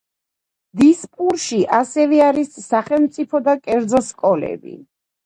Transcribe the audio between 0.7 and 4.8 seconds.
დისპურში ასევე არის სახელმწიფო და კერძო სკოლები.